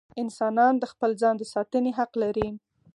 انسانان 0.21 0.73
د 0.79 0.83
خپل 0.91 1.11
ځان 1.21 1.35
د 1.37 1.43
ساتنې 1.53 1.91
حق 1.97 2.11
لري. 2.23 2.47